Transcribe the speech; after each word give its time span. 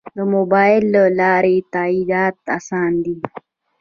د 0.15 0.19
موبایل 0.33 0.83
له 0.95 1.03
لارې 1.19 1.55
تادیات 1.73 2.35
اسانه 2.57 2.99
دي؟ 3.05 3.17